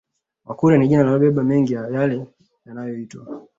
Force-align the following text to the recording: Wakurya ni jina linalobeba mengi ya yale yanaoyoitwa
Wakurya 0.45 0.77
ni 0.77 0.87
jina 0.87 1.01
linalobeba 1.01 1.43
mengi 1.43 1.73
ya 1.73 1.87
yale 1.87 2.25
yanaoyoitwa 2.65 3.25